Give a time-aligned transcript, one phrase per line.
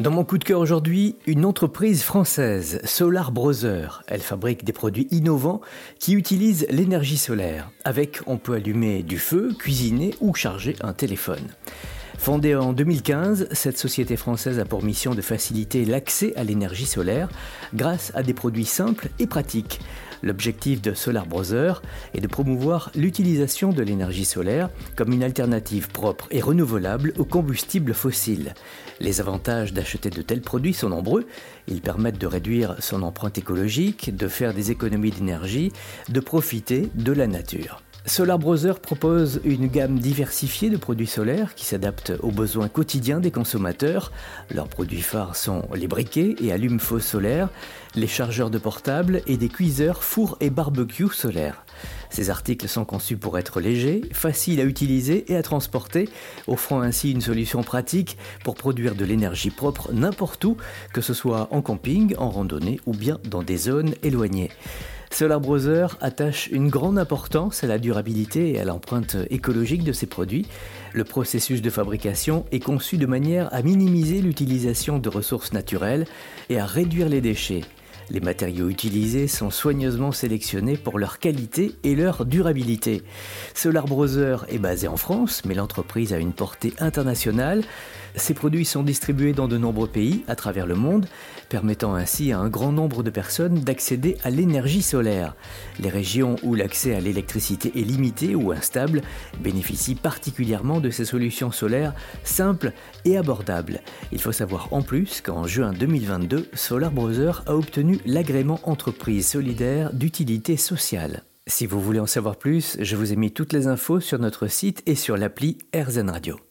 [0.00, 4.02] Dans mon coup de cœur aujourd'hui, une entreprise française, Solar Brother.
[4.06, 5.60] Elle fabrique des produits innovants
[5.98, 7.70] qui utilisent l'énergie solaire.
[7.84, 11.46] Avec, on peut allumer du feu, cuisiner ou charger un téléphone.
[12.20, 17.30] Fondée en 2015, cette société française a pour mission de faciliter l'accès à l'énergie solaire
[17.72, 19.80] grâce à des produits simples et pratiques.
[20.22, 21.80] L'objectif de Solar Brother
[22.12, 27.94] est de promouvoir l'utilisation de l'énergie solaire comme une alternative propre et renouvelable aux combustibles
[27.94, 28.52] fossiles.
[29.00, 31.26] Les avantages d'acheter de tels produits sont nombreux.
[31.68, 35.72] Ils permettent de réduire son empreinte écologique, de faire des économies d'énergie,
[36.10, 37.80] de profiter de la nature.
[38.06, 43.30] Solar Brother propose une gamme diversifiée de produits solaires qui s'adaptent aux besoins quotidiens des
[43.30, 44.10] consommateurs.
[44.50, 47.50] Leurs produits phares sont les briquets et allumes-faux solaires,
[47.94, 51.64] les chargeurs de portables et des cuiseurs four et barbecue solaires.
[52.08, 56.08] Ces articles sont conçus pour être légers, faciles à utiliser et à transporter,
[56.48, 60.56] offrant ainsi une solution pratique pour produire de l'énergie propre n'importe où,
[60.94, 64.50] que ce soit en camping, en randonnée ou bien dans des zones éloignées.
[65.12, 70.06] Solar Brother attache une grande importance à la durabilité et à l'empreinte écologique de ses
[70.06, 70.46] produits.
[70.92, 76.06] Le processus de fabrication est conçu de manière à minimiser l'utilisation de ressources naturelles
[76.48, 77.62] et à réduire les déchets.
[78.10, 83.04] Les matériaux utilisés sont soigneusement sélectionnés pour leur qualité et leur durabilité.
[83.54, 87.62] Solar Brother est basé en France, mais l'entreprise a une portée internationale.
[88.16, 91.06] Ces produits sont distribués dans de nombreux pays à travers le monde,
[91.48, 95.36] permettant ainsi à un grand nombre de personnes d'accéder à l'énergie solaire.
[95.78, 99.02] Les régions où l'accès à l'électricité est limité ou instable
[99.38, 101.94] bénéficient particulièrement de ces solutions solaires
[102.24, 102.72] simples
[103.04, 103.80] et abordables.
[104.10, 109.92] Il faut savoir en plus qu'en juin 2022, Solar Brother a obtenu l'agrément entreprise solidaire
[109.92, 111.22] d'utilité sociale.
[111.46, 114.46] Si vous voulez en savoir plus, je vous ai mis toutes les infos sur notre
[114.46, 116.49] site et sur l'appli RZN Radio.